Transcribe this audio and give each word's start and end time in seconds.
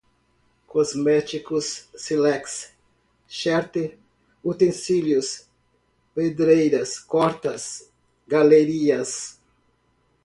cosméticos, 0.67 1.87
sílex, 1.95 2.73
cherte, 3.29 3.99
utensílios, 4.43 5.45
pedreiras, 6.15 6.97
cortas, 6.99 7.91
galerias 8.25 9.39